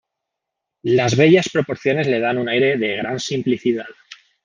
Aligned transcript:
Las 0.87 1.15
bellas 1.15 1.47
proporciones 1.53 2.07
le 2.07 2.19
dan 2.19 2.39
un 2.39 2.49
aire 2.49 2.75
de 2.75 2.97
gran 2.97 3.19
simplicidad. 3.19 3.85